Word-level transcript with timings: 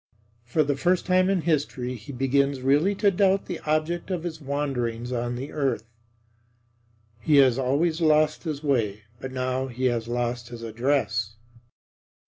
For 0.45 0.63
the 0.63 0.75
first 0.75 1.05
time 1.05 1.29
in 1.29 1.41
history 1.41 1.93
he 1.93 2.11
begins 2.11 2.61
really 2.61 2.95
to 2.95 3.11
doubt 3.11 3.45
the 3.45 3.59
object 3.67 4.09
of 4.09 4.23
his 4.23 4.41
wanderings 4.41 5.11
on 5.11 5.35
the 5.35 5.51
earth. 5.51 5.87
He 7.19 7.35
has 7.37 7.59
always 7.59 8.01
lost 8.01 8.41
his 8.41 8.63
way; 8.63 9.03
but 9.19 9.31
now 9.31 9.67
he 9.67 9.85
has 9.93 10.07
lost 10.07 10.49
his 10.49 10.63
address. 10.63 11.35